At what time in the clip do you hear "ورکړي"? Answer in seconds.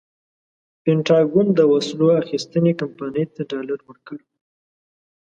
3.89-4.25